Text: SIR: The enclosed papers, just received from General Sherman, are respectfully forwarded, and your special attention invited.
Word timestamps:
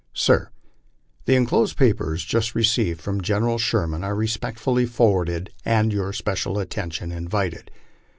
SIR: 0.15 0.49
The 1.25 1.35
enclosed 1.35 1.77
papers, 1.77 2.25
just 2.25 2.55
received 2.55 2.99
from 3.01 3.21
General 3.21 3.59
Sherman, 3.59 4.03
are 4.03 4.15
respectfully 4.15 4.87
forwarded, 4.87 5.51
and 5.63 5.93
your 5.93 6.11
special 6.11 6.57
attention 6.57 7.11
invited. 7.11 7.69